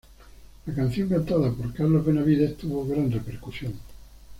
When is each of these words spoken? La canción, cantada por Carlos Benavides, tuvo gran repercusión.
La 0.65 0.73
canción, 0.73 1.09
cantada 1.09 1.51
por 1.51 1.71
Carlos 1.73 2.03
Benavides, 2.03 2.57
tuvo 2.57 2.87
gran 2.87 3.11
repercusión. 3.11 3.73